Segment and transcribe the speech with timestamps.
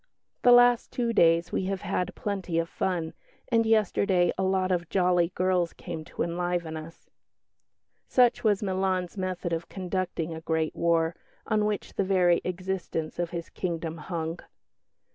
[0.41, 3.13] The last two days we have had plenty of fun,
[3.49, 7.11] and yesterday a lot of jolly girls came to enliven us."
[8.07, 13.29] Such was Milan's method of conducting a great war, on which the very existence of
[13.29, 14.39] his kingdom hung.